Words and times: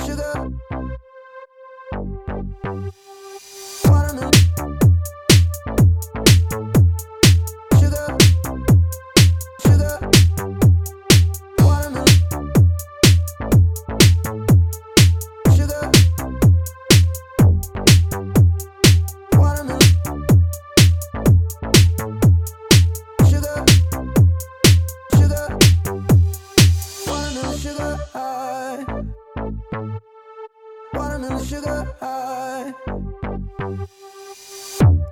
Sugar. 0.00 0.75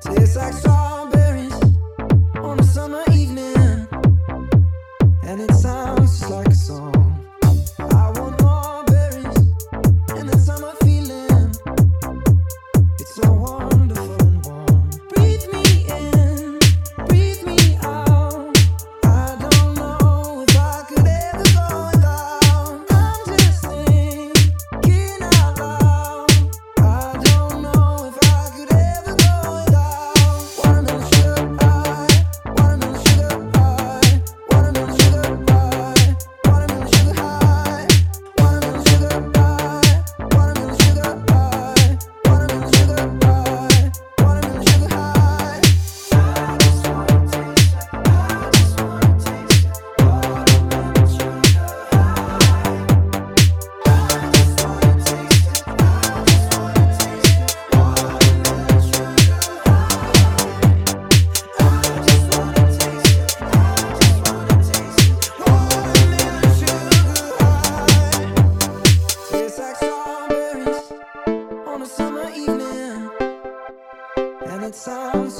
It's 0.06 0.36
like 0.36 0.83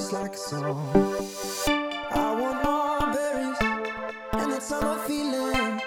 just 0.04 0.12
like 0.12 0.34
a 0.34 0.36
song. 0.36 0.90
I 2.10 2.36
want 2.38 2.62
more 2.62 3.14
berries, 3.14 3.58
and 4.32 4.52
that 4.52 4.62
summer 4.62 4.98
feeling. 5.06 5.80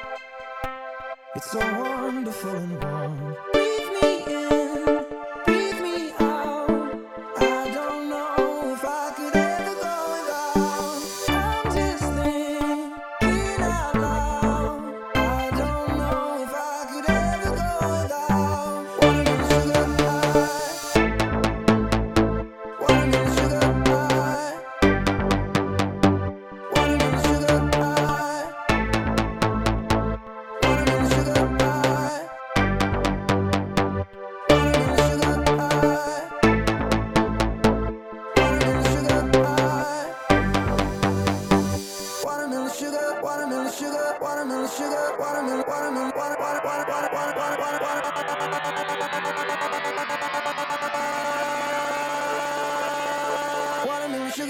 It's 1.36 1.52
so 1.52 1.60
wonderful 1.60 2.50
and 2.50 2.84
warm. 2.84 3.47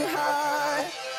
high. 0.05 1.16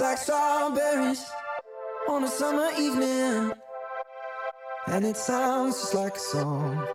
like 0.00 0.18
strawberries 0.18 1.24
on 2.08 2.24
a 2.24 2.28
summer 2.28 2.70
evening, 2.78 3.52
and 4.86 5.04
it 5.04 5.16
sounds 5.16 5.78
just 5.80 5.94
like 5.94 6.16
a 6.16 6.18
song. 6.18 6.86